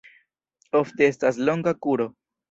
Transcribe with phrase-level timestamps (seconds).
[0.79, 2.09] Ofte estas longa kuro.